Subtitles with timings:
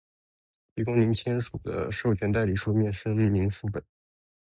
[0.73, 3.83] 提供您签署的授权代理书面声明副本；